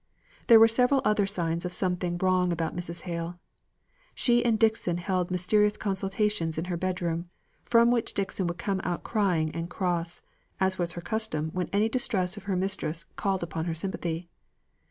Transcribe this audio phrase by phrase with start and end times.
[0.47, 3.01] There were several other signs of something wrong about Mrs.
[3.01, 3.39] Hale.
[4.15, 7.29] She and Dixon held mysterious consultations in her bedroom,
[7.65, 10.23] from which Dixon would come out crying and cross,
[10.59, 14.27] as was her custom when any distress of her mistress called upon her sympathy.